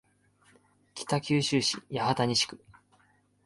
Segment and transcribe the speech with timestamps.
[0.95, 2.57] 北九州市八幡西区